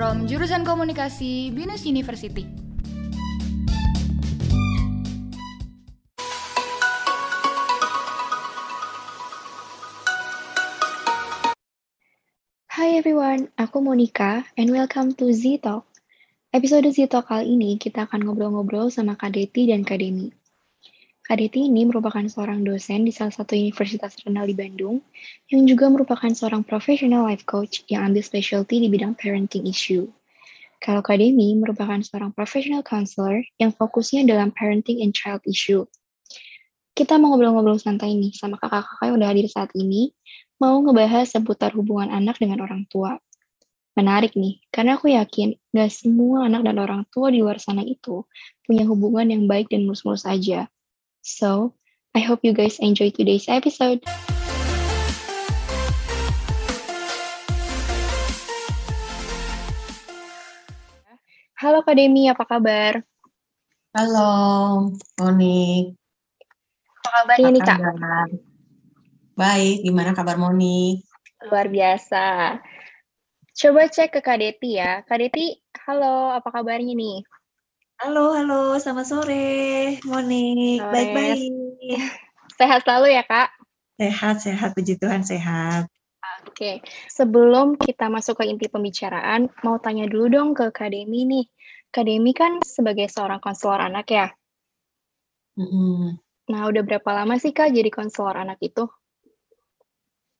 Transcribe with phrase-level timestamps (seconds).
[0.00, 2.48] from jurusan komunikasi Binus University.
[12.72, 15.84] Hi everyone, aku Monica and welcome to Z Talk.
[16.56, 20.39] Episode Z Talk kali ini kita akan ngobrol-ngobrol sama Kak Deti dan Kak Demi.
[21.30, 24.98] Kak Deti ini merupakan seorang dosen di salah satu universitas terkenal di Bandung
[25.46, 30.10] yang juga merupakan seorang professional life coach yang ambil specialty di bidang parenting issue.
[30.82, 35.86] Kalau Kak Demi merupakan seorang professional counselor yang fokusnya dalam parenting and child issue.
[36.98, 40.10] Kita mau ngobrol-ngobrol santai nih sama kakak-kakak yang udah hadir saat ini
[40.58, 43.22] mau ngebahas seputar hubungan anak dengan orang tua.
[43.94, 48.26] Menarik nih, karena aku yakin gak semua anak dan orang tua di luar sana itu
[48.66, 50.66] punya hubungan yang baik dan mulus-mulus aja.
[51.20, 51.76] So,
[52.16, 54.00] I hope you guys enjoy today's episode.
[61.60, 63.04] Halo Kak Demi, apa kabar?
[63.92, 64.32] Halo,
[65.20, 65.92] Moni.
[67.04, 67.78] Apa kabarnya nih Kak?
[67.84, 68.28] kabar?
[69.36, 71.04] Baik, gimana kabar Moni?
[71.44, 72.56] Luar biasa.
[73.52, 75.04] Coba cek ke Kak Deti ya.
[75.04, 75.52] Kak Deti,
[75.84, 77.20] halo, apa kabarnya nih?
[78.00, 80.80] Halo, halo, selamat sore, Moni.
[80.80, 80.88] Sore.
[80.88, 81.52] Baik-baik.
[82.56, 83.52] Sehat selalu ya Kak?
[84.00, 85.84] Sehat, sehat, puji Tuhan, sehat.
[86.48, 86.80] Oke,
[87.12, 91.44] sebelum kita masuk ke inti pembicaraan, mau tanya dulu dong ke Kak Demi nih.
[91.92, 94.32] Kak Demi kan sebagai seorang konselor anak ya.
[95.60, 96.16] Mm-mm.
[96.48, 98.88] Nah, udah berapa lama sih Kak jadi konselor anak itu?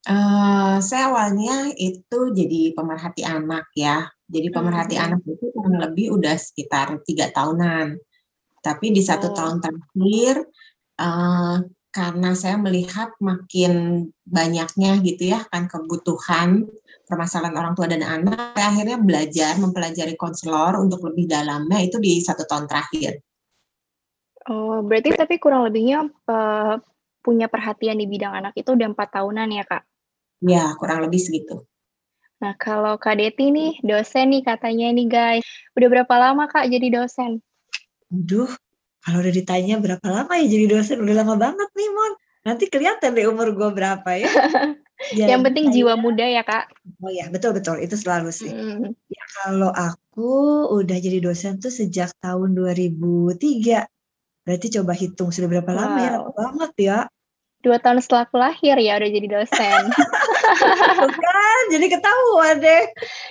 [0.08, 4.08] Eh, saya awalnya itu jadi pemerhati anak ya.
[4.30, 5.04] Jadi pemerhati Hmm.
[5.10, 7.98] anak itu kurang lebih udah sekitar tiga tahunan.
[8.62, 9.34] Tapi di satu Oh.
[9.34, 10.46] tahun terakhir,
[11.02, 11.56] eh,
[11.90, 16.70] karena saya melihat makin banyaknya gitu ya kan kebutuhan
[17.10, 22.22] permasalahan orang tua dan anak, saya akhirnya belajar mempelajari konselor untuk lebih dalamnya itu di
[22.22, 23.18] satu tahun terakhir.
[24.46, 26.74] Oh, berarti tapi kurang lebihnya eh,
[27.20, 29.82] punya perhatian di bidang anak itu udah empat tahunan ya Kak?
[30.40, 31.66] Ya, kurang lebih segitu.
[32.40, 35.44] Nah, kalau Kak Deti nih, dosen nih katanya nih guys.
[35.76, 37.44] Udah berapa lama Kak jadi dosen?
[38.08, 38.48] Aduh,
[39.04, 42.12] kalau udah ditanya berapa lama ya jadi dosen, udah lama banget nih, Mon.
[42.40, 44.24] Nanti kelihatan deh umur gue berapa ya.
[45.20, 46.72] Yang penting jiwa muda ya Kak?
[47.04, 48.52] Oh ya, betul-betul, itu selalu sih.
[48.52, 48.96] Hmm.
[49.12, 50.32] Ya, kalau aku
[50.80, 53.84] udah jadi dosen tuh sejak tahun 2003.
[54.48, 56.36] Berarti coba hitung sudah berapa lama ya, lama Wow.
[56.36, 56.98] banget ya.
[57.60, 59.80] Dua tahun setelah aku lahir ya udah jadi dosen.
[61.20, 62.84] Kan, jadi ketahuan deh.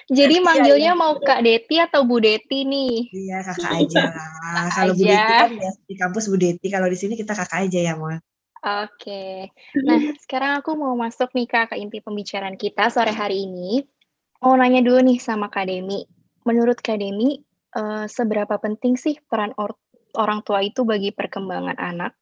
[0.09, 0.99] Jadi Iya, manggilnya iya.
[0.99, 3.09] mau Kak Deti atau Bu Deti nih?
[3.09, 4.29] Iya, kakak aja lah.
[4.67, 5.11] Kakak Kalau Bu aja.
[5.15, 8.19] Deti kan biasa di kampus Bu Deti, kalau di sini kita kakak aja ya, Mon.
[8.59, 9.55] Oke.
[9.87, 13.79] Nah, sekarang aku mau masuk nih Kak ke inti pembicaraan kita sore hari ini.
[14.43, 16.03] Mau nanya dulu nih sama Kak Demi.
[16.43, 17.39] Menurut Kak Demi,
[17.75, 19.79] eh, seberapa penting sih peran or-
[20.19, 22.18] orang tua itu bagi perkembangan anak?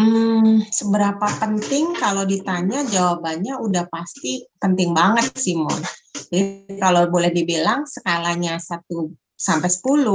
[0.00, 5.76] Hmm, seberapa penting kalau ditanya jawabannya udah pasti penting banget sih Mon.
[6.32, 10.08] Jadi kalau boleh dibilang skalanya 1 sampai 10,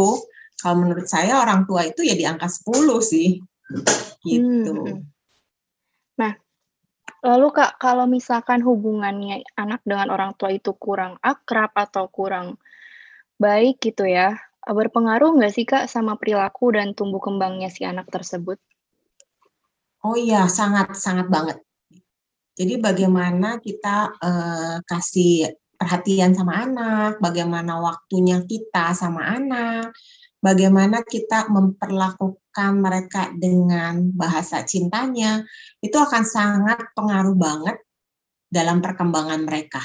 [0.57, 3.37] kalau menurut saya orang tua itu ya di angka 10 sih.
[4.25, 4.73] Gitu.
[4.73, 5.05] Hmm.
[6.17, 6.33] Nah,
[7.21, 12.57] lalu Kak, kalau misalkan hubungannya anak dengan orang tua itu kurang akrab atau kurang
[13.37, 14.33] baik gitu ya,
[14.65, 18.57] berpengaruh nggak sih Kak sama perilaku dan tumbuh kembangnya si anak tersebut?
[20.05, 21.57] Oh iya, sangat sangat banget.
[22.53, 29.91] Jadi bagaimana kita eh, kasih perhatian sama anak, bagaimana waktunya kita sama anak,
[30.39, 35.41] bagaimana kita memperlakukan mereka dengan bahasa cintanya,
[35.81, 37.81] itu akan sangat pengaruh banget
[38.45, 39.81] dalam perkembangan mereka.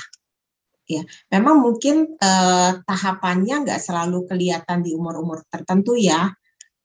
[0.84, 1.00] Ya,
[1.32, 6.28] memang mungkin eh, tahapannya nggak selalu kelihatan di umur-umur tertentu ya,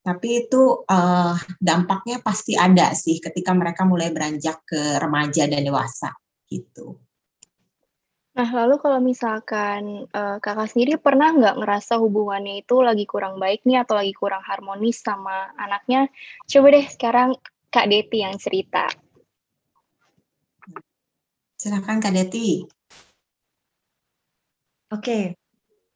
[0.05, 6.13] tapi itu eh, dampaknya pasti ada sih ketika mereka mulai beranjak ke remaja dan dewasa
[6.45, 7.01] gitu.
[8.35, 13.65] Nah, lalu kalau misalkan eh, kakak sendiri pernah nggak ngerasa hubungannya itu lagi kurang baik
[13.65, 16.05] nih atau lagi kurang harmonis sama anaknya?
[16.45, 17.33] Coba deh sekarang
[17.73, 18.85] Kak Deti yang cerita.
[21.57, 22.61] Silakan Kak Deti.
[24.93, 25.33] Oke,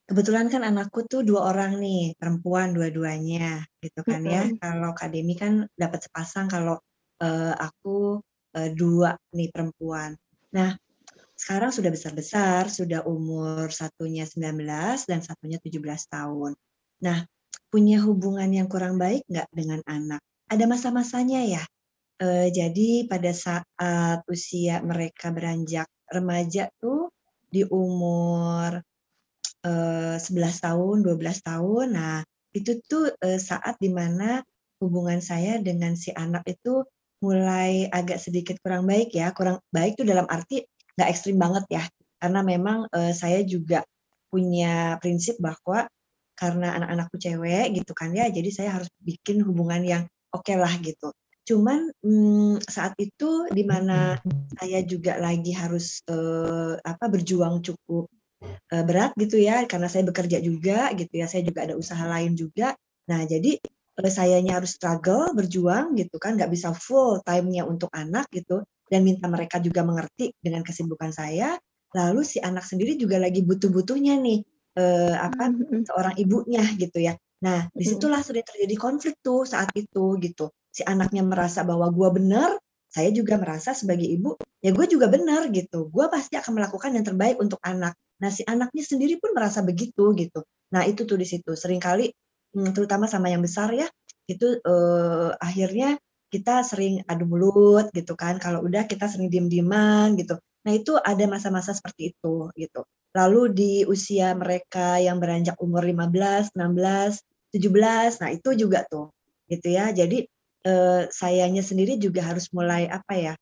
[0.10, 4.50] kebetulan kan anakku tuh dua orang nih, perempuan dua-duanya, gitu kan ya.
[4.50, 4.58] Mm-mm.
[4.58, 6.82] Kalau Kak Demi kan dapat sepasang, kalau
[7.22, 8.18] eh, aku
[8.58, 10.18] eh, dua nih perempuan.
[10.58, 10.74] Nah,
[11.38, 15.78] sekarang sudah besar-besar, sudah umur satunya 19 dan satunya 17
[16.10, 16.58] tahun.
[17.06, 17.24] Nah,
[17.70, 20.26] punya hubungan yang kurang baik nggak dengan anak?
[20.50, 21.64] Ada masa-masanya ya.
[22.20, 27.14] Eh, jadi pada saat usia mereka beranjak remaja tuh
[27.50, 28.99] di umur uh,
[29.64, 31.88] 11 tahun, 12 tahun.
[31.92, 32.24] Nah,
[32.56, 34.42] itu tuh uh, saat di mana
[34.80, 36.88] hubungan saya dengan si anak itu
[37.20, 39.36] mulai agak sedikit kurang baik ya.
[39.36, 40.64] Kurang baik tuh dalam arti
[40.96, 41.84] nggak ekstrim banget ya.
[42.20, 43.84] Karena memang uh, saya juga
[44.30, 45.90] punya prinsip bahwa
[46.40, 50.72] karena anak-anakku cewek gitu kan ya, jadi saya harus bikin hubungan yang oke okay lah
[50.80, 51.12] gitu.
[51.44, 54.16] Cuman hmm, saat itu di mana
[54.56, 56.00] saya juga lagi harus
[56.80, 58.08] apa berjuang cukup
[58.44, 62.36] uh, berat gitu ya, karena saya bekerja juga gitu ya, saya juga ada usaha lain
[62.36, 62.76] juga.
[63.12, 63.60] Nah jadi
[64.00, 69.06] uh, sayanya harus struggle berjuang gitu kan, nggak bisa full time-nya untuk anak gitu, dan
[69.06, 71.60] minta mereka juga mengerti dengan kesibukan saya.
[71.90, 74.46] Lalu si anak sendiri juga lagi butuh-butuhnya nih
[74.78, 75.90] uh, apa mm-hmm.
[75.90, 77.18] seorang ibunya gitu ya.
[77.40, 80.52] Nah, di situlah sudah terjadi konflik tuh saat itu gitu.
[80.70, 82.60] Si anaknya merasa bahwa gue benar,
[82.92, 85.88] saya juga merasa sebagai ibu, ya gue juga benar gitu.
[85.88, 87.96] Gue pasti akan melakukan yang terbaik untuk anak.
[88.20, 90.44] Nah, si anaknya sendiri pun merasa begitu gitu.
[90.76, 91.56] Nah, itu tuh di situ.
[91.56, 92.12] Seringkali,
[92.56, 93.88] hmm, terutama sama yang besar ya,
[94.30, 95.98] itu uh, akhirnya
[96.30, 98.38] kita sering adu mulut gitu kan.
[98.38, 100.38] Kalau udah kita sering diem-dieman gitu.
[100.68, 102.84] Nah, itu ada masa-masa seperti itu gitu.
[103.16, 109.10] Lalu di usia mereka yang beranjak umur 15, 16, 17, nah itu juga tuh
[109.50, 109.90] gitu ya.
[109.90, 110.30] Jadi
[110.70, 113.34] eh, sayanya sendiri juga harus mulai apa ya?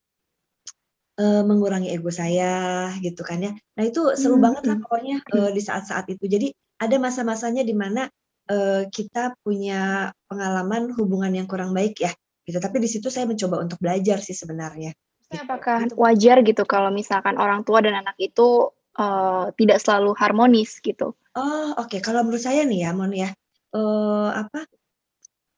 [1.18, 3.50] Eh, mengurangi ego saya gitu kan ya.
[3.50, 4.46] Nah, itu seru hmm.
[4.46, 6.30] banget lah pokoknya eh, di saat-saat itu.
[6.30, 8.06] Jadi ada masa-masanya di mana
[8.46, 12.14] eh, kita punya pengalaman hubungan yang kurang baik ya
[12.46, 12.62] gitu.
[12.62, 14.94] Tapi di situ saya mencoba untuk belajar sih sebenarnya.
[15.34, 15.98] Apakah gitu.
[15.98, 18.69] wajar gitu kalau misalkan orang tua dan anak itu
[19.02, 21.18] uh, tidak selalu harmonis gitu.
[21.34, 22.00] Oh oke, okay.
[22.00, 23.34] kalau menurut saya nih ya, Mon ya,
[23.74, 24.69] uh, apa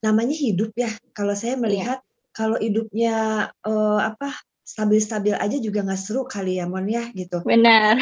[0.08, 0.88] namanya hidup ya.
[1.12, 1.62] Kalau saya iya.
[1.62, 2.32] melihat yeah.
[2.32, 3.16] kalau hidupnya
[3.68, 7.42] uh, apa stabil-stabil aja juga nggak seru kali ya, Mon ya gitu.
[7.42, 7.98] Benar.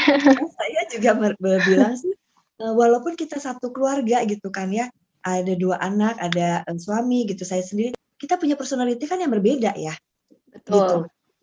[0.60, 2.12] saya juga bilang sih,
[2.60, 4.92] uh, walaupun kita satu keluarga gitu kan ya,
[5.24, 9.72] ada dua anak, ada uh, suami gitu, saya sendiri, kita punya personality kan yang berbeda
[9.80, 9.96] ya.
[10.52, 10.76] Betul.
[10.76, 10.96] Gitu.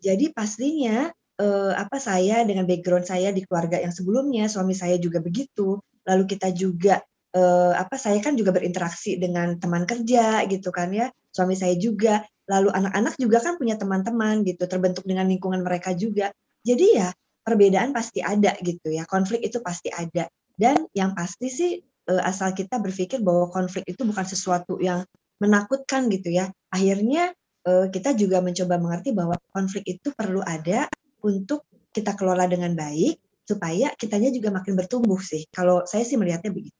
[0.05, 1.09] Jadi pastinya
[1.41, 6.23] uh, apa saya dengan background saya di keluarga yang sebelumnya suami saya juga begitu lalu
[6.29, 7.01] kita juga
[7.33, 12.23] uh, apa saya kan juga berinteraksi dengan teman kerja gitu kan ya suami saya juga
[12.45, 16.29] lalu anak-anak juga kan punya teman-teman gitu terbentuk dengan lingkungan mereka juga
[16.61, 17.09] jadi ya
[17.45, 21.71] perbedaan pasti ada gitu ya konflik itu pasti ada dan yang pasti sih
[22.09, 25.05] uh, asal kita berpikir bahwa konflik itu bukan sesuatu yang
[25.41, 30.85] menakutkan gitu ya akhirnya kita juga mencoba mengerti bahwa konflik itu perlu ada
[31.25, 35.49] untuk kita kelola dengan baik supaya kitanya juga makin bertumbuh sih.
[35.49, 36.77] Kalau saya sih melihatnya begitu.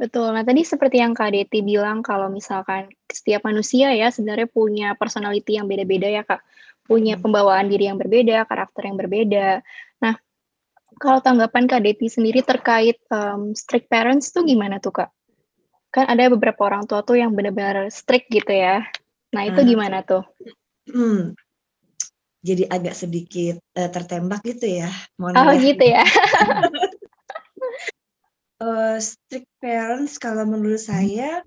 [0.00, 0.32] Betul.
[0.32, 5.60] Nah, tadi seperti yang Kak Deti bilang kalau misalkan setiap manusia ya sebenarnya punya personality
[5.60, 6.40] yang beda-beda ya, Kak.
[6.88, 7.28] Punya hmm.
[7.28, 9.60] pembawaan diri yang berbeda, karakter yang berbeda.
[10.00, 10.16] Nah,
[10.96, 15.12] kalau tanggapan Kak Deti sendiri terkait um, strict parents tuh gimana tuh, Kak?
[15.92, 18.88] Kan ada beberapa orang tua tuh yang benar-benar strict gitu ya.
[19.36, 19.68] Nah, itu hmm.
[19.68, 20.24] gimana tuh?
[20.88, 21.36] Hmm,
[22.40, 24.88] jadi agak sedikit uh, tertembak gitu ya.
[25.20, 26.00] Mohon oh gitu ya.
[28.60, 31.42] uh, strict parents kalau menurut saya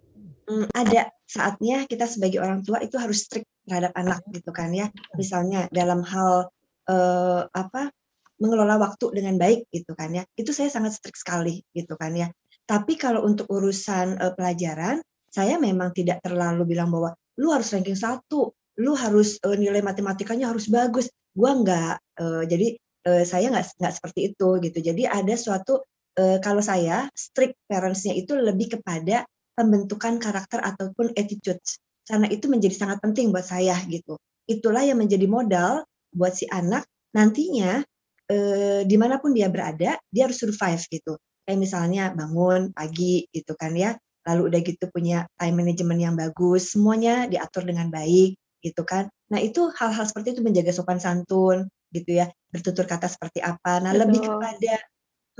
[0.49, 4.89] um, ada saatnya kita sebagai orang tua itu harus strict terhadap anak gitu kan ya.
[5.15, 6.51] Misalnya dalam hal
[6.89, 7.93] uh, apa
[8.41, 10.23] mengelola waktu dengan baik gitu kan ya.
[10.35, 12.27] Itu saya sangat strict sekali gitu kan ya.
[12.63, 14.99] Tapi kalau untuk urusan uh, pelajaran,
[15.31, 20.51] saya memang tidak terlalu bilang bahwa lu harus ranking satu, lu harus uh, nilai matematikanya
[20.51, 21.09] harus bagus.
[21.33, 21.97] Gua enggak.
[22.13, 22.77] Uh, jadi
[23.09, 24.79] uh, saya nggak nggak seperti itu gitu.
[24.79, 25.81] Jadi ada suatu
[26.19, 31.61] uh, kalau saya strict parentsnya itu lebih kepada pembentukan karakter ataupun attitude.
[32.03, 34.19] Karena itu menjadi sangat penting buat saya gitu.
[34.49, 36.83] Itulah yang menjadi modal buat si anak
[37.15, 37.79] nantinya
[38.27, 41.15] eh, di mana pun dia berada dia harus survive gitu.
[41.47, 43.95] Kayak misalnya bangun pagi gitu kan ya,
[44.27, 49.11] lalu udah gitu punya time management yang bagus, semuanya diatur dengan baik, gitu kan.
[49.27, 53.83] Nah itu hal-hal seperti itu menjaga sopan santun gitu ya, bertutur kata seperti apa.
[53.83, 54.01] Nah Betul.
[54.07, 54.73] lebih kepada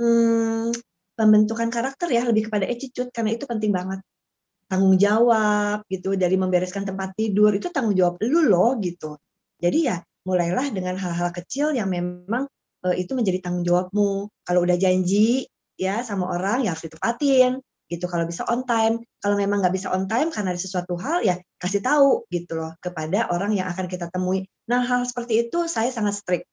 [0.00, 0.74] hmm,
[1.14, 4.00] pembentukan karakter ya, lebih kepada attitude karena itu penting banget.
[4.66, 9.20] Tanggung jawab gitu dari membereskan tempat tidur itu tanggung jawab lu loh gitu.
[9.60, 12.48] Jadi ya mulailah dengan hal-hal kecil yang memang
[12.82, 14.26] uh, itu menjadi tanggung jawabmu.
[14.42, 15.46] Kalau udah janji
[15.76, 17.60] ya sama orang ya harus ditepatin
[17.90, 21.20] gitu kalau bisa on time kalau memang nggak bisa on time karena ada sesuatu hal
[21.20, 25.68] ya kasih tahu gitu loh kepada orang yang akan kita temui nah hal seperti itu
[25.68, 26.46] saya sangat strict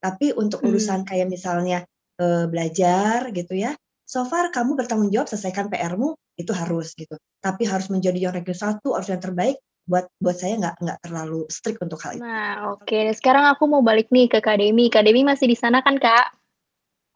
[0.00, 0.72] tapi untuk hmm.
[0.72, 1.08] urusan hmm.
[1.08, 1.84] kayak misalnya
[2.20, 3.72] e, belajar gitu ya
[4.04, 8.58] so far kamu bertanggung jawab selesaikan PR-mu itu harus gitu tapi harus menjadi yang ranking
[8.58, 9.56] satu harus yang terbaik
[9.88, 12.22] buat buat saya nggak nggak terlalu strict untuk hal itu.
[12.22, 13.10] Nah oke okay.
[13.16, 14.92] sekarang aku mau balik nih ke Kademi.
[14.92, 16.36] Kademi masih di sana kan kak?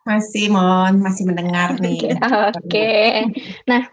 [0.05, 2.13] Masih, Mon, masih mendengar nih.
[2.13, 2.53] Oke.
[2.69, 3.09] Okay.
[3.65, 3.89] Nah,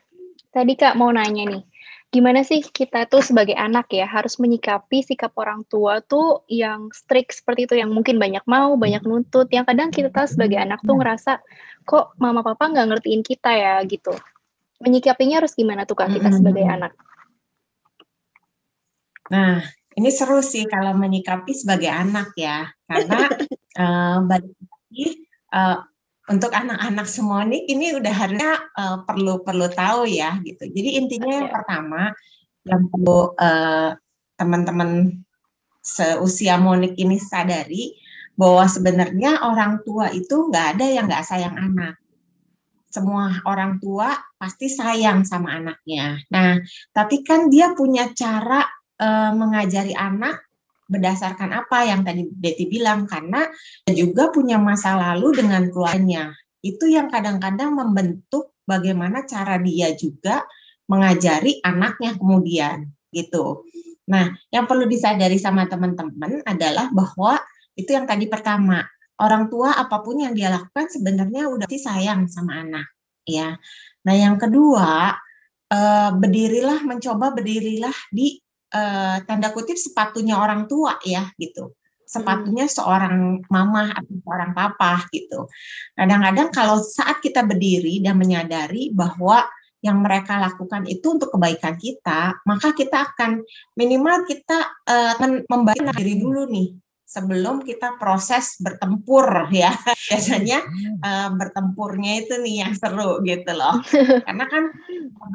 [0.52, 1.64] tadi Kak mau nanya nih,
[2.12, 7.40] gimana sih kita tuh sebagai anak ya harus menyikapi sikap orang tua tuh yang strict
[7.40, 11.00] seperti itu, yang mungkin banyak mau, banyak nuntut, yang kadang kita tahu sebagai anak tuh
[11.00, 11.40] ngerasa
[11.88, 14.12] kok mama papa nggak ngertiin kita ya gitu.
[14.84, 16.92] Menyikapinya harus gimana tuh Kak kita sebagai anak?
[19.32, 19.64] Nah,
[19.96, 23.32] ini seru sih kalau menyikapi sebagai anak ya, karena
[23.80, 25.06] uh, balik lagi
[25.56, 25.80] uh,
[26.32, 30.64] untuk anak-anak semua nih ini udah harusnya uh, perlu perlu tahu ya gitu.
[30.72, 32.16] Jadi intinya yang pertama
[32.64, 33.92] yang perlu uh,
[34.40, 35.22] teman-teman
[35.84, 37.94] seusia Monik ini sadari
[38.40, 42.00] bahwa sebenarnya orang tua itu nggak ada yang nggak sayang anak.
[42.92, 46.20] Semua orang tua pasti sayang sama anaknya.
[46.32, 46.60] Nah,
[46.92, 48.68] tapi kan dia punya cara
[49.00, 50.51] uh, mengajari anak
[50.92, 53.48] berdasarkan apa yang tadi Betty bilang karena
[53.88, 56.36] juga punya masa lalu dengan keluarganya.
[56.60, 60.44] Itu yang kadang-kadang membentuk bagaimana cara dia juga
[60.92, 63.64] mengajari anaknya kemudian gitu.
[64.12, 67.40] Nah, yang perlu disadari sama teman-teman adalah bahwa
[67.80, 68.84] itu yang tadi pertama,
[69.24, 72.92] orang tua apa pun yang dia lakukan sebenarnya udah sih sayang sama anak,
[73.24, 73.56] ya.
[74.04, 75.16] Nah, yang kedua,
[75.72, 78.36] eh, berdirilah mencoba berdirilah di
[78.74, 81.76] uh, tanda kutip sepatunya orang tua ya gitu
[82.12, 85.48] sepatunya seorang mama atau seorang papa gitu.
[85.96, 89.48] Kadang-kadang kalau saat kita berdiri dan menyadari bahwa
[89.80, 93.42] yang mereka lakukan itu untuk kebaikan kita, maka kita akan
[93.80, 95.16] minimal kita uh,
[95.48, 96.76] membayar diri dulu nih
[97.12, 99.76] sebelum kita proses bertempur ya.
[100.10, 100.64] Biasanya
[101.04, 103.84] uh, bertempurnya itu nih yang seru gitu loh.
[104.28, 104.64] Karena kan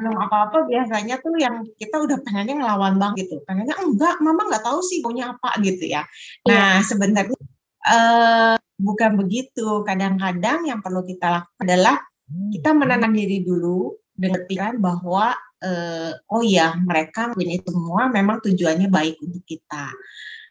[0.01, 3.37] belum apa-apa biasanya tuh yang kita udah pengennya ngelawan bang gitu.
[3.45, 6.01] Pengennya enggak mama nggak tahu sih punya apa gitu ya.
[6.49, 6.85] Nah iya.
[6.85, 7.37] sebenarnya
[7.85, 9.85] uh, bukan begitu.
[9.85, 15.31] Kadang-kadang yang perlu kita lakukan adalah kita menenang diri dulu dengan pikiran bahwa
[15.61, 19.93] uh, oh ya mereka ini semua memang tujuannya baik untuk kita.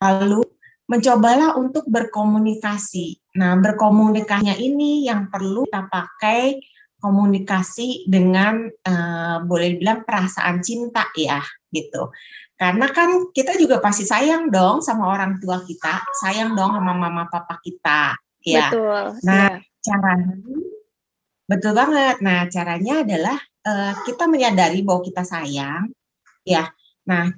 [0.01, 0.56] Lalu
[0.87, 3.19] mencobalah untuk berkomunikasi.
[3.39, 6.63] Nah, berkomunikasinya ini yang perlu kita pakai
[7.03, 11.43] komunikasi dengan uh, boleh dibilang perasaan cinta ya,
[11.75, 12.11] gitu.
[12.57, 17.29] Karena kan kita juga pasti sayang dong sama orang tua kita, sayang dong sama mama
[17.29, 18.17] papa kita,
[18.47, 18.73] ya.
[18.73, 19.03] Betul.
[19.27, 19.61] Nah, ya.
[19.85, 20.39] caranya
[21.47, 22.17] betul banget.
[22.25, 25.93] Nah, caranya adalah uh, kita menyadari bahwa kita sayang,
[26.49, 26.71] ya.
[27.11, 27.29] Nah,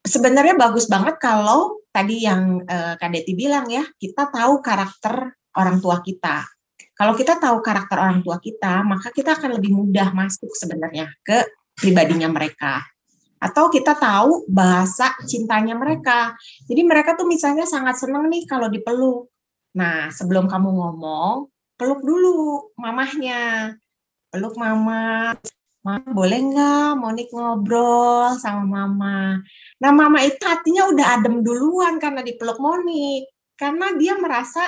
[0.00, 6.02] sebenarnya bagus banget kalau tadi yang uh, Kak bilang ya, kita tahu karakter orang tua
[6.02, 6.42] kita.
[6.94, 11.46] Kalau kita tahu karakter orang tua kita, maka kita akan lebih mudah masuk sebenarnya ke
[11.78, 12.82] pribadinya mereka.
[13.38, 16.34] Atau kita tahu bahasa cintanya mereka.
[16.66, 19.30] Jadi mereka tuh misalnya sangat senang nih kalau dipeluk.
[19.74, 23.74] Nah, sebelum kamu ngomong, peluk dulu mamahnya.
[24.30, 25.34] Peluk mama,
[25.84, 29.44] Mama boleh nggak Monik ngobrol sama Mama?
[29.84, 33.28] Nah Mama itu hatinya udah adem duluan karena dipeluk Monik.
[33.54, 34.66] Karena dia merasa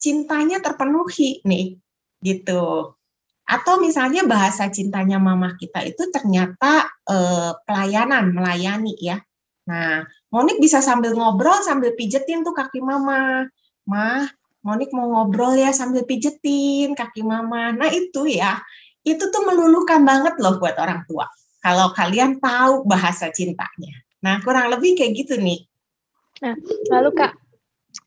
[0.00, 1.76] cintanya terpenuhi nih,
[2.24, 2.96] gitu.
[3.44, 9.20] Atau misalnya bahasa cintanya Mama kita itu ternyata eh, pelayanan, melayani ya.
[9.68, 13.44] Nah, Monik bisa sambil ngobrol sambil pijetin tuh kaki Mama.
[13.84, 14.24] Mah,
[14.64, 17.76] Monik mau ngobrol ya sambil pijetin kaki Mama.
[17.76, 18.64] Nah itu ya,
[19.04, 21.28] itu tuh meluluhkan banget loh buat orang tua.
[21.60, 23.94] Kalau kalian tahu bahasa cintanya.
[24.24, 25.64] Nah, kurang lebih kayak gitu nih.
[26.40, 26.56] Nah,
[26.92, 27.32] lalu Kak,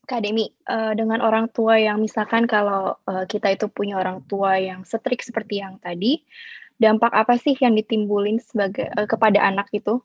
[0.06, 4.58] Kak Demi, uh, dengan orang tua yang misalkan kalau uh, kita itu punya orang tua
[4.58, 6.22] yang setrik seperti yang tadi,
[6.78, 10.02] dampak apa sih yang ditimbulin sebagai uh, kepada anak itu?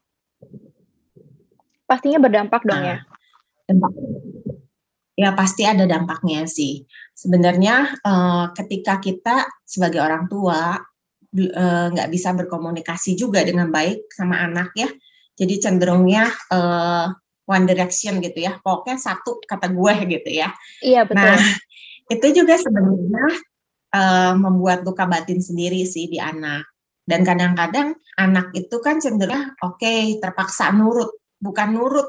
[1.89, 2.97] Pastinya berdampak dong nah, ya.
[3.69, 3.91] Dampak
[5.13, 6.85] ya pasti ada dampaknya sih.
[7.13, 14.41] Sebenarnya uh, ketika kita sebagai orang tua uh, nggak bisa berkomunikasi juga dengan baik sama
[14.41, 14.89] anak ya,
[15.37, 17.13] jadi cenderungnya uh,
[17.45, 20.49] one direction gitu ya, pokoknya satu kata gue gitu ya.
[20.81, 21.21] Iya betul.
[21.21, 21.41] Nah
[22.09, 23.27] itu juga sebenarnya
[23.95, 26.65] uh, membuat luka batin sendiri sih di anak.
[27.03, 32.07] Dan kadang-kadang anak itu kan cenderung oke okay, terpaksa nurut, bukan nurut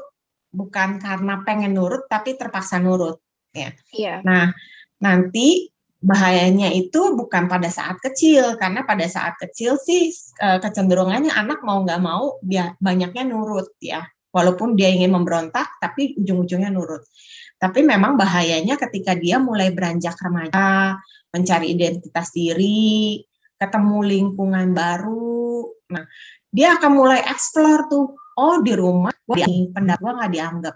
[0.55, 3.19] bukan karena pengen nurut tapi terpaksa nurut
[3.51, 3.69] ya.
[3.91, 4.15] Iya.
[4.23, 4.55] Nah,
[5.03, 5.67] nanti
[5.99, 11.83] bahayanya itu bukan pada saat kecil karena pada saat kecil sih eh, kecenderungannya anak mau
[11.83, 14.07] nggak mau dia banyaknya nurut ya.
[14.35, 17.07] Walaupun dia ingin memberontak tapi ujung-ujungnya nurut.
[17.55, 20.99] Tapi memang bahayanya ketika dia mulai beranjak remaja,
[21.31, 23.23] mencari identitas diri,
[23.55, 25.71] ketemu lingkungan baru.
[25.87, 26.03] Nah,
[26.51, 30.75] dia akan mulai explore tuh oh di rumah gue pendapat gue nggak dianggap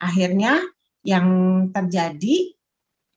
[0.00, 0.52] akhirnya
[1.04, 1.26] yang
[1.70, 2.54] terjadi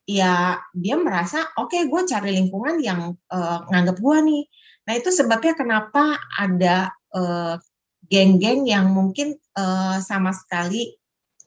[0.08, 4.44] ya dia merasa oke okay, gue cari lingkungan yang uh, nganggap gue nih.
[4.88, 7.60] Nah itu sebabnya kenapa ada geng
[8.08, 10.96] geng-geng yang mungkin uh, sama sekali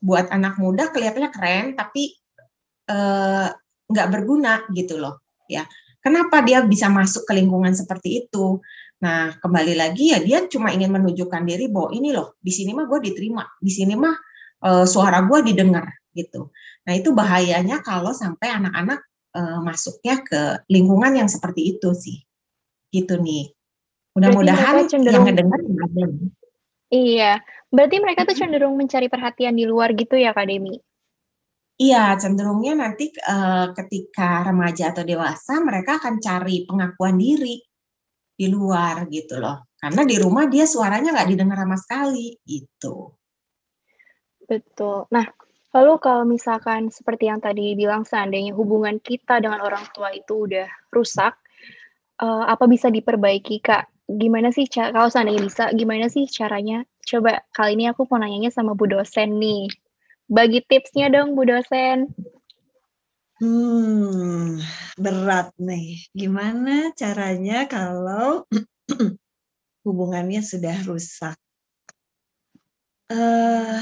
[0.00, 2.16] buat anak muda kelihatannya keren tapi
[3.88, 5.64] nggak uh, berguna gitu loh ya.
[6.00, 8.60] Kenapa dia bisa masuk ke lingkungan seperti itu?
[9.00, 12.84] Nah kembali lagi ya dia cuma ingin menunjukkan diri bahwa ini loh di sini mah
[12.84, 14.16] gue diterima, di sini mah
[14.64, 16.52] uh, suara gue didengar gitu.
[16.84, 19.00] Nah itu bahayanya kalau sampai anak-anak
[19.36, 22.20] uh, masuknya ke lingkungan yang seperti itu sih,
[22.92, 23.52] gitu nih.
[24.12, 26.04] Mudah-mudahan yang ngedengar ada.
[26.90, 27.38] Iya,
[27.70, 30.74] berarti mereka tuh cenderung mencari perhatian di luar gitu ya, Kak Demi?
[31.78, 37.62] Iya, cenderungnya nanti uh, ketika remaja atau dewasa mereka akan cari pengakuan diri
[38.40, 39.68] di luar gitu loh.
[39.76, 43.12] Karena di rumah dia suaranya nggak didengar sama sekali gitu.
[44.48, 45.04] Betul.
[45.12, 45.28] Nah,
[45.76, 50.68] lalu kalau misalkan seperti yang tadi bilang seandainya hubungan kita dengan orang tua itu udah
[50.88, 51.36] rusak,
[52.24, 53.92] uh, apa bisa diperbaiki, Kak?
[54.08, 56.82] Gimana sih kalau seandainya bisa, gimana sih caranya?
[57.04, 59.68] Coba kali ini aku mau nanyanya sama Bu dosen nih.
[60.26, 62.08] Bagi tipsnya dong Bu dosen.
[63.40, 64.60] Hmm,
[65.00, 66.04] berat nih.
[66.12, 68.44] Gimana caranya kalau
[69.88, 71.40] hubungannya sudah rusak?
[73.08, 73.80] Uh,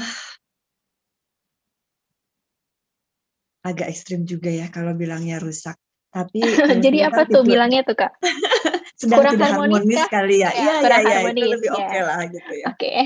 [3.67, 5.75] agak ekstrim juga ya kalau bilangnya rusak.
[6.09, 6.39] Tapi
[6.85, 8.15] jadi apa tuh bilangnya tuh kak?
[8.99, 10.49] Sedang kurang tidak harmonis, harmonis kali ya.
[10.55, 12.65] Iya iya iya itu lebih oke okay lah gitu ya.
[12.71, 12.79] Oke.
[12.79, 12.99] Okay.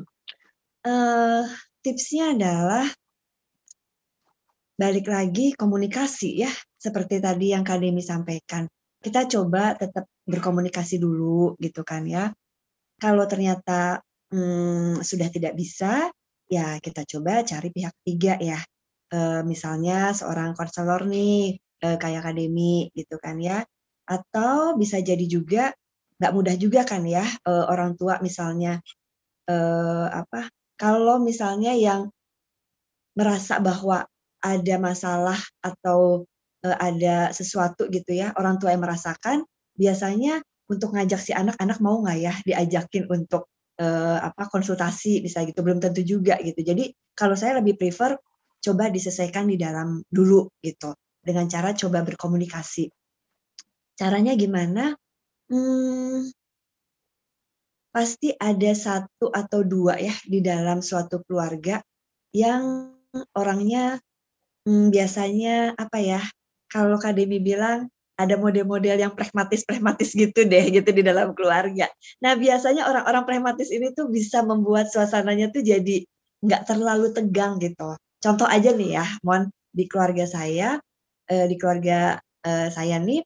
[0.88, 1.44] uh,
[1.84, 2.88] tipsnya adalah
[4.78, 8.70] balik lagi komunikasi ya seperti tadi yang Kak Demi sampaikan.
[9.02, 12.30] Kita coba tetap berkomunikasi dulu gitu kan ya.
[12.98, 13.98] Kalau ternyata
[14.30, 16.10] hmm, sudah tidak bisa,
[16.48, 18.58] ya kita coba cari pihak ketiga ya
[19.12, 23.62] uh, misalnya seorang konselor nih uh, kayak akademi gitu kan ya
[24.08, 25.76] atau bisa jadi juga
[26.18, 28.80] nggak mudah juga kan ya uh, orang tua misalnya
[29.46, 30.48] uh, apa
[30.80, 32.08] kalau misalnya yang
[33.12, 34.08] merasa bahwa
[34.44, 36.24] ada masalah atau
[36.64, 39.42] uh, ada sesuatu gitu ya orang tua yang merasakan
[39.74, 43.48] biasanya untuk ngajak si anak-anak mau nggak ya diajakin untuk
[43.80, 48.14] uh, apa konsultasi bisa gitu belum tentu juga gitu jadi kalau saya lebih prefer
[48.58, 52.88] coba diselesaikan di dalam dulu gitu dengan cara coba berkomunikasi.
[53.98, 54.94] Caranya gimana?
[55.48, 56.28] Hmm,
[57.92, 61.80] pasti ada satu atau dua ya di dalam suatu keluarga
[62.30, 62.92] yang
[63.32, 63.96] orangnya
[64.68, 66.20] hmm, biasanya apa ya?
[66.68, 67.88] Kalau Kademi bilang
[68.20, 71.88] ada model-model yang pragmatis-pragmatis gitu deh gitu di dalam keluarga.
[72.20, 76.04] Nah biasanya orang-orang pragmatis ini tuh bisa membuat suasananya tuh jadi
[76.44, 80.78] nggak terlalu tegang gitu contoh aja nih ya, mohon di keluarga saya,
[81.30, 83.22] eh, di keluarga eh, saya nih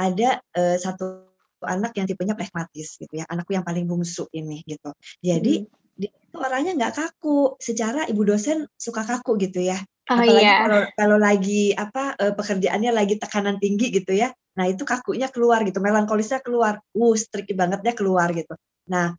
[0.00, 1.32] ada eh, satu
[1.64, 4.92] anak yang tipenya pragmatis gitu ya, anakku yang paling bungsu ini gitu.
[5.24, 5.96] Jadi hmm.
[5.96, 9.80] dia itu orangnya nggak kaku, secara ibu dosen suka kaku gitu ya.
[10.04, 10.56] Oh, Apalagi iya.
[10.60, 14.28] kalau kalau lagi apa uh, pekerjaannya lagi tekanan tinggi gitu ya.
[14.54, 16.78] Nah, itu kakunya keluar gitu, melankolisnya keluar.
[16.92, 18.52] Uh, strict bangetnya keluar gitu.
[18.92, 19.16] Nah,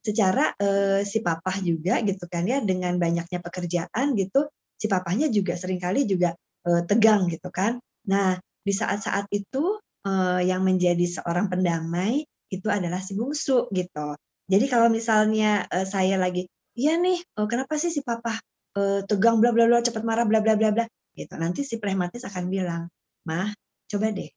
[0.00, 4.46] secara uh, si papa juga gitu kan ya dengan banyaknya pekerjaan gitu
[4.78, 6.32] si papahnya juga sering kali juga
[6.64, 7.82] uh, tegang gitu kan.
[8.06, 14.14] Nah, di saat-saat itu uh, yang menjadi seorang pendamai itu adalah si bungsu gitu.
[14.48, 16.46] Jadi kalau misalnya uh, saya lagi,
[16.78, 18.38] iya nih, uh, kenapa sih si papa
[18.78, 20.84] uh, tegang bla bla bla cepat marah bla bla bla bla
[21.18, 21.34] gitu.
[21.34, 22.86] Nanti si pragmatis akan bilang,
[23.26, 23.50] "Mah,
[23.90, 24.30] coba deh.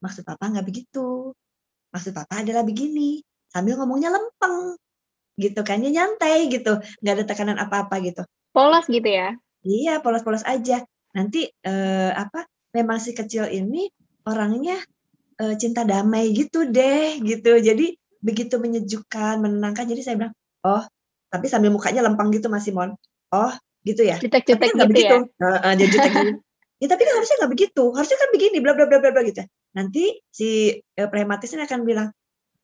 [0.00, 1.36] Maksud papa nggak begitu.
[1.92, 3.20] Maksud papa adalah begini."
[3.52, 4.80] Sambil ngomongnya lempeng
[5.36, 8.22] gitu kan ya nyantai gitu, nggak ada tekanan apa-apa gitu.
[8.52, 9.36] Polos gitu ya.
[9.64, 10.84] Iya, polos-polos aja.
[11.16, 12.44] Nanti eh, apa?
[12.72, 13.88] Memang si kecil ini
[14.28, 14.76] orangnya
[15.40, 17.56] eh, cinta damai gitu deh, gitu.
[17.60, 19.88] Jadi begitu menyejukkan, menenangkan.
[19.88, 20.84] Jadi saya bilang, oh,
[21.32, 22.92] tapi sambil mukanya lempang gitu Mas Simon.
[23.32, 24.16] Oh, gitu ya.
[24.18, 25.16] Jutek-jutek kan gitu begitu.
[25.26, 25.42] ya.
[25.42, 26.30] Uh, uh, jutek gitu.
[26.82, 27.84] Ya tapi kan harusnya nggak begitu.
[27.94, 29.42] Harusnya kan begini, bla bla bla bla bla gitu.
[29.78, 32.08] Nanti si uh, prematisnya akan bilang,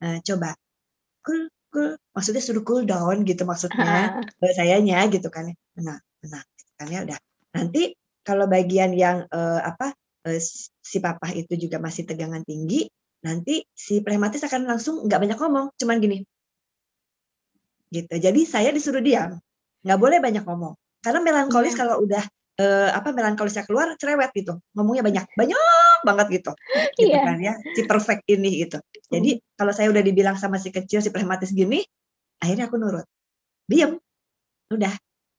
[0.03, 0.55] uh, coba
[1.23, 6.43] cool cool maksudnya suruh cool down gitu maksudnya uh, sayanya gitu kan nah nah
[6.81, 7.19] kan ya udah
[7.53, 7.93] nanti
[8.25, 9.93] kalau bagian yang uh, apa
[10.25, 10.41] uh,
[10.81, 12.89] si papa itu juga masih tegangan tinggi
[13.21, 16.19] nanti si prematis akan langsung nggak banyak ngomong cuman gini
[17.93, 19.37] gitu jadi saya disuruh diam
[19.85, 21.81] nggak boleh banyak ngomong karena melankolis yeah.
[21.85, 22.25] kalau udah
[22.61, 25.59] uh, apa melankolisnya keluar cerewet gitu ngomongnya banyak banyak
[26.07, 26.53] banget gitu
[26.99, 27.25] gitu yeah.
[27.27, 29.59] kan ya si perfect ini gitu jadi mm.
[29.59, 31.83] kalau saya udah dibilang sama si kecil si prematis gini
[32.43, 33.07] akhirnya aku nurut
[33.69, 33.99] diam
[34.69, 34.93] udah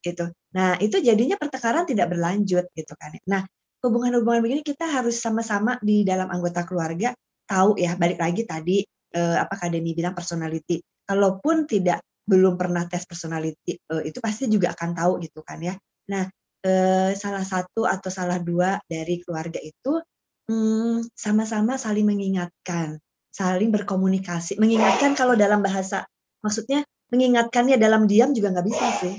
[0.04, 0.32] gitu.
[0.56, 3.12] Nah, itu jadinya pertengkaran tidak berlanjut gitu kan.
[3.28, 3.42] Nah,
[3.84, 7.16] hubungan-hubungan begini kita harus sama-sama di dalam anggota keluarga
[7.50, 8.84] tahu ya balik lagi tadi
[9.16, 10.80] eh, apa Kadeni bilang personality.
[11.04, 15.74] Kalaupun tidak belum pernah tes personality eh, itu pasti juga akan tahu gitu kan ya.
[16.14, 16.30] Nah
[16.62, 19.98] eh, salah satu atau salah dua dari keluarga itu
[20.46, 23.02] hmm, sama-sama saling mengingatkan,
[23.34, 26.06] saling berkomunikasi, mengingatkan kalau dalam bahasa
[26.46, 29.16] maksudnya mengingatkannya dalam diam juga nggak bisa sih.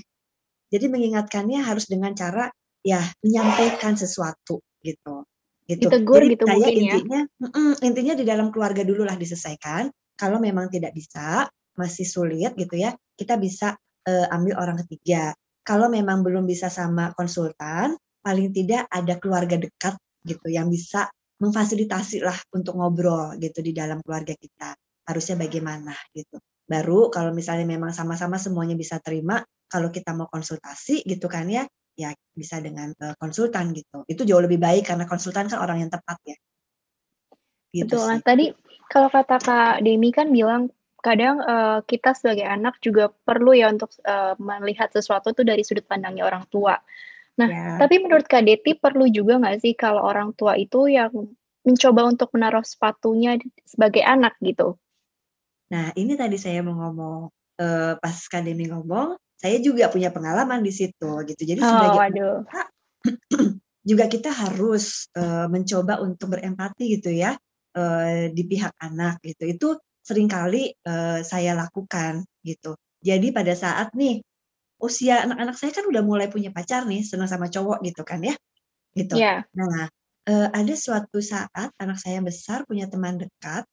[0.71, 2.47] Jadi mengingatkannya harus dengan cara
[2.87, 5.27] ya menyampaikan sesuatu gitu
[5.71, 5.87] gitu.
[5.87, 6.83] Ditegur Jadi gitu saya mungkin ya?
[6.83, 9.91] intinya mm, intinya di dalam keluarga dulu lah diselesaikan.
[10.19, 11.49] Kalau memang tidak bisa,
[11.81, 15.33] masih sulit gitu ya, kita bisa eh, ambil orang ketiga.
[15.65, 19.97] Kalau memang belum bisa sama konsultan, paling tidak ada keluarga dekat
[20.29, 21.09] gitu yang bisa
[21.41, 24.77] memfasilitasi lah untuk ngobrol gitu di dalam keluarga kita.
[25.09, 26.37] Harusnya bagaimana gitu.
[26.69, 31.65] Baru kalau misalnya memang sama-sama semuanya bisa terima, kalau kita mau konsultasi gitu kan ya,
[31.97, 34.05] ya bisa dengan uh, konsultan gitu.
[34.07, 36.37] Itu jauh lebih baik karena konsultan kan orang yang tepat ya.
[37.73, 38.21] Gitu Betul.
[38.23, 38.47] Tadi
[38.91, 40.69] kalau kata Kak Demi kan bilang
[41.01, 45.85] kadang uh, kita sebagai anak juga perlu ya untuk uh, melihat sesuatu tuh dari sudut
[45.85, 46.79] pandangnya orang tua.
[47.41, 47.67] Nah, ya.
[47.81, 51.11] tapi menurut Kak Deti perlu juga nggak sih kalau orang tua itu yang
[51.65, 54.77] mencoba untuk menaruh sepatunya sebagai anak gitu?
[55.73, 57.19] Nah, ini tadi saya mau ngomong
[57.61, 61.43] uh, pas Kak Demi ngomong, saya juga punya pengalaman di situ gitu.
[61.45, 62.39] Jadi oh, sebagai waduh.
[63.91, 67.33] juga kita harus uh, mencoba untuk berempati gitu ya
[67.77, 69.45] uh, di pihak anak gitu.
[69.49, 69.69] Itu
[70.01, 72.77] sering kali uh, saya lakukan gitu.
[73.01, 74.21] Jadi pada saat nih
[74.81, 78.35] usia anak-anak saya kan udah mulai punya pacar nih, senang sama cowok gitu kan ya,
[78.97, 79.21] gitu.
[79.21, 79.45] Yeah.
[79.57, 79.89] Nah
[80.29, 83.65] uh, ada suatu saat anak saya besar punya teman dekat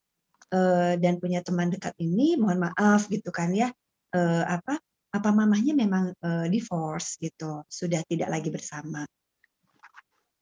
[0.52, 3.72] uh, dan punya teman dekat ini mohon maaf gitu kan ya
[4.16, 9.08] uh, apa apa mamahnya memang uh, divorce gitu, sudah tidak lagi bersama.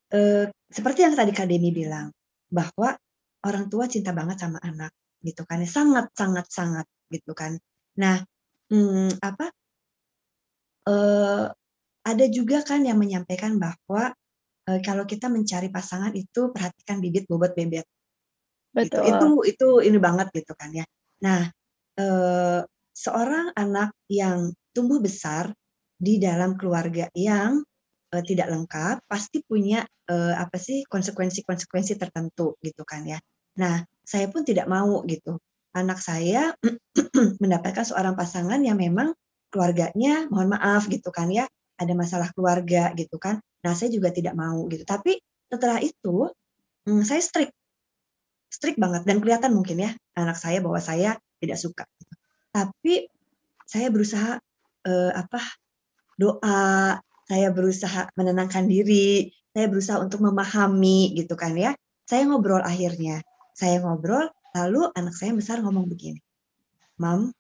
[0.10, 2.10] Uh, seperti yang tadi Kak Demi bilang,
[2.50, 2.98] bahwa
[3.46, 4.92] orang tua cinta banget sama anak
[5.26, 7.58] gitu kan, sangat sangat sangat gitu kan.
[7.98, 8.22] Nah,
[8.70, 9.50] hmm, apa?
[10.86, 11.50] Uh,
[12.06, 14.14] ada juga kan yang menyampaikan bahwa
[14.70, 17.90] uh, kalau kita mencari pasangan itu perhatikan bibit bobot bebet.
[18.76, 18.98] Gitu.
[19.02, 20.86] Itu itu ini banget gitu kan ya.
[21.26, 21.50] Nah,
[21.98, 22.62] uh,
[22.94, 25.50] seorang anak yang tumbuh besar
[25.96, 27.64] di dalam keluarga yang
[28.14, 33.20] uh, tidak lengkap pasti punya uh, apa sih konsekuensi-konsekuensi tertentu gitu kan ya.
[33.58, 35.42] Nah, saya pun tidak mau gitu.
[35.76, 36.56] Anak saya
[37.44, 39.12] mendapatkan seorang pasangan yang memang
[39.52, 43.44] keluarganya mohon maaf gitu kan ya, ada masalah keluarga gitu kan.
[43.66, 44.86] Nah, saya juga tidak mau gitu.
[44.88, 45.20] Tapi
[45.52, 46.32] setelah itu
[46.88, 47.52] hmm, saya strict
[48.50, 51.84] strict banget dan kelihatan mungkin ya anak saya bahwa saya tidak suka.
[52.56, 53.12] Tapi
[53.68, 54.40] saya berusaha
[54.88, 55.42] uh, apa
[56.16, 56.96] doa,
[57.28, 61.76] saya berusaha menenangkan diri, saya berusaha untuk memahami gitu kan ya.
[62.06, 63.20] Saya ngobrol akhirnya,
[63.56, 66.20] saya ngobrol, lalu anak saya besar ngomong begini,
[67.00, 67.32] Mam,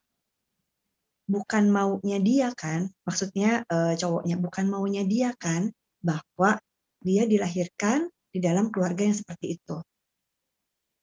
[1.27, 6.55] bukan maunya dia kan, maksudnya uh, cowoknya bukan maunya dia kan, bahwa
[7.03, 9.77] dia dilahirkan di dalam keluarga yang seperti itu.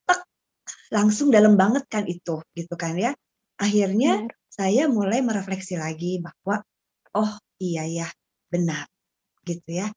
[0.09, 0.20] Tek,
[0.90, 3.12] langsung dalam banget kan itu, gitu kan ya.
[3.61, 6.64] Akhirnya saya mulai merefleksi lagi bahwa
[7.16, 8.09] oh iya ya
[8.53, 8.85] benar
[9.48, 9.88] gitu ya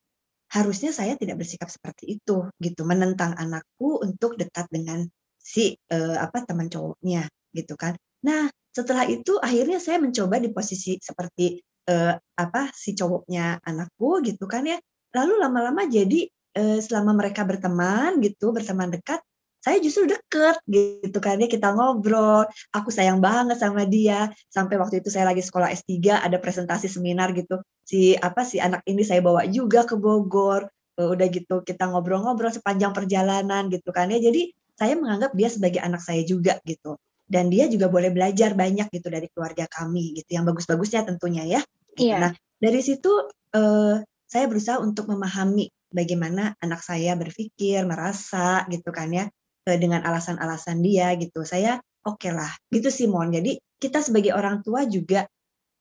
[0.56, 5.04] harusnya saya tidak bersikap seperti itu gitu menentang anakku untuk dekat dengan
[5.36, 7.92] si uh, apa teman cowoknya gitu kan.
[8.24, 11.60] Nah setelah itu akhirnya saya mencoba di posisi seperti
[11.92, 14.80] uh, apa si cowoknya anakku gitu kan ya.
[15.12, 16.24] Lalu lama-lama jadi
[16.56, 19.20] uh, selama mereka berteman gitu berteman dekat
[19.66, 22.46] saya justru deket gitu kan ya kita ngobrol.
[22.70, 24.30] Aku sayang banget sama dia.
[24.46, 27.58] Sampai waktu itu saya lagi sekolah S3 ada presentasi seminar gitu.
[27.82, 30.70] Si apa si anak ini saya bawa juga ke Bogor.
[30.94, 34.22] Eh, udah gitu kita ngobrol-ngobrol sepanjang perjalanan gitu kan ya.
[34.22, 36.94] Jadi saya menganggap dia sebagai anak saya juga gitu.
[37.26, 41.60] Dan dia juga boleh belajar banyak gitu dari keluarga kami gitu yang bagus-bagusnya tentunya ya.
[41.98, 42.06] Gitu.
[42.12, 42.16] Iya.
[42.22, 43.10] nah dari situ
[43.50, 43.98] eh,
[44.30, 49.26] saya berusaha untuk memahami bagaimana anak saya berpikir merasa gitu kan ya
[49.74, 51.42] dengan alasan-alasan dia gitu.
[51.42, 53.34] Saya oke okay lah, gitu sih Mon.
[53.34, 55.26] Jadi kita sebagai orang tua juga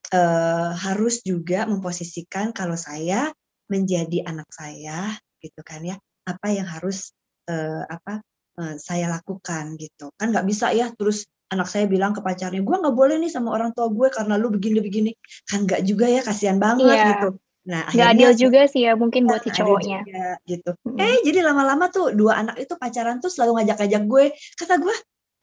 [0.10, 3.30] uh, harus juga memposisikan kalau saya
[3.70, 5.96] menjadi anak saya gitu kan ya,
[6.26, 7.14] apa yang harus
[7.46, 8.26] uh, apa
[8.58, 10.10] uh, saya lakukan gitu.
[10.18, 13.54] Kan nggak bisa ya terus anak saya bilang ke pacarnya, gue nggak boleh nih sama
[13.54, 15.14] orang tua gue karena lu begini-begini.
[15.46, 17.06] Kan nggak juga ya, kasihan banget iya.
[17.14, 17.38] gitu.
[17.66, 20.06] Nah, nggak adil juga sih ya mungkin buat si cowoknya.
[20.06, 20.72] Juga, gitu.
[20.86, 21.02] Hmm.
[21.02, 24.26] Eh jadi lama-lama tuh dua anak itu pacaran tuh selalu ngajak-ngajak gue.
[24.54, 24.96] Kata gue,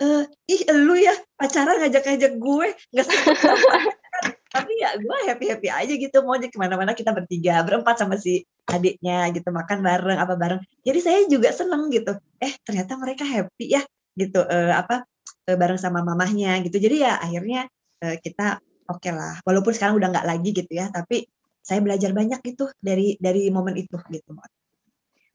[0.03, 0.07] e,
[0.51, 3.07] ih lu ya pacaran ngajak-ngajak gue nggak
[4.55, 8.45] tapi ya gue happy happy aja gitu mau ke mana-mana kita bertiga berempat sama si
[8.69, 13.73] adiknya gitu makan bareng apa bareng jadi saya juga seneng gitu eh ternyata mereka happy
[13.73, 13.83] ya
[14.13, 15.09] gitu uh, apa
[15.49, 17.61] uh, bareng sama mamahnya gitu jadi ya akhirnya
[18.05, 18.61] uh, kita
[18.93, 21.25] oke okay lah walaupun sekarang udah nggak lagi gitu ya tapi
[21.63, 24.35] saya belajar banyak gitu dari dari momen itu gitu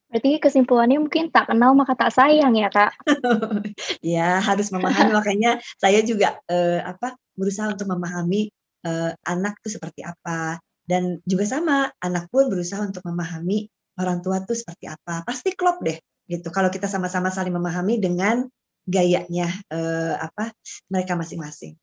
[0.07, 2.95] Berarti kesimpulannya mungkin tak kenal maka tak sayang ya kak?
[4.15, 8.47] ya harus memahami makanya saya juga uh, apa berusaha untuk memahami
[8.87, 13.67] uh, anak itu seperti apa dan juga sama anak pun berusaha untuk memahami
[13.99, 15.99] orang tua itu seperti apa pasti klop deh
[16.31, 18.47] gitu kalau kita sama-sama saling memahami dengan
[18.87, 20.55] gayanya uh, apa
[20.87, 21.75] mereka masing-masing.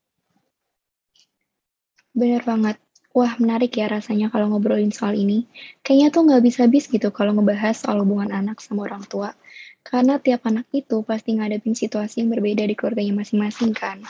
[2.17, 2.84] Benar banget.
[3.15, 5.47] Wah, menarik ya rasanya kalau ngobrolin soal ini.
[5.87, 9.39] Kayaknya tuh nggak bisa habis gitu kalau ngebahas soal hubungan anak sama orang tua.
[9.87, 14.03] Karena tiap anak itu pasti ngadepin situasi yang berbeda di keluarganya masing-masing kan.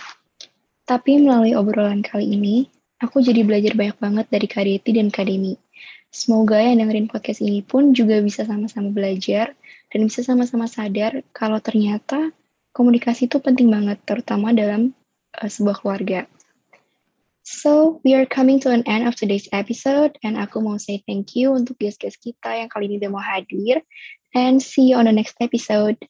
[0.88, 2.64] Tapi melalui obrolan kali ini,
[2.96, 5.52] aku jadi belajar banyak banget dari Kak Deti dan Kak Demi.
[6.08, 9.52] Semoga yang dengerin podcast ini pun juga bisa sama-sama belajar
[9.92, 12.32] dan bisa sama-sama sadar kalau ternyata
[12.72, 14.96] komunikasi itu penting banget, terutama dalam
[15.36, 16.24] uh, sebuah keluarga.
[17.44, 21.36] So, we are coming to an end of today's episode, and aku mau say thank
[21.36, 23.84] you untuk guest-guest kita yang kali ini udah mau hadir,
[24.32, 26.00] and see you on the next episode.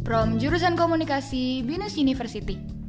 [0.00, 2.81] From Jurusan Komunikasi Binus University.